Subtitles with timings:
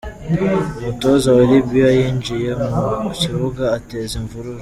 [0.77, 2.49] Umutoza wa Libya yinjiye
[3.03, 4.59] mu kibuga ateza imvurure.